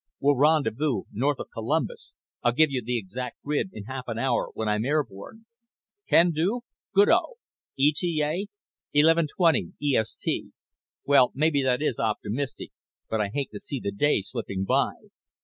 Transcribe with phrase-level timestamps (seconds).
[0.19, 4.49] We'll rendezvous north of Columbus I'll give you the exact grid in half an hour,
[4.55, 5.45] when I'm airborne.
[6.09, 6.61] Can do?
[6.91, 7.35] Good o!
[7.79, 8.47] ETA?
[8.93, 10.53] Eleven twenty EST.
[11.05, 12.71] Well, maybe that is optimistic,
[13.11, 14.93] but I hate to see the day slipping by.